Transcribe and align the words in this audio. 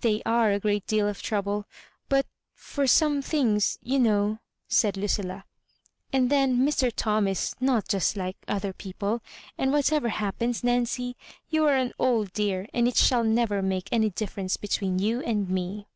They 0.00 0.22
are 0.24 0.52
a 0.52 0.60
great 0.60 0.86
deal 0.86 1.08
of 1.08 1.20
trouble; 1.20 1.66
but— 2.08 2.24
^for 2.56 2.88
some 2.88 3.20
things 3.20 3.80
you 3.82 3.98
know 3.98 4.38
^ 4.40 4.40
said 4.72 4.94
Lueilla; 4.96 5.42
and 6.12 6.30
then 6.30 6.58
Mr. 6.60 6.92
Tom 6.94 7.26
is 7.26 7.56
not 7.58 7.88
just 7.88 8.16
like 8.16 8.36
other 8.46 8.72
people: 8.72 9.24
and 9.58 9.72
whatever 9.72 10.08
happens, 10.10 10.62
Nancy, 10.62 11.16
you 11.50 11.64
are 11.64 11.74
an 11.74 11.92
old 11.98 12.32
dear, 12.32 12.68
and 12.72 12.86
it 12.86 12.96
shall 12.96 13.24
never 13.24 13.60
make 13.60 13.88
any 13.90 14.10
difference 14.10 14.56
between 14.56 15.00
you 15.00 15.20
and 15.22 15.50
me." 15.50 15.88